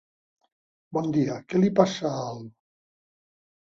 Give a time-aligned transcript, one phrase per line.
[0.99, 2.45] Bon dia, què li passa al...?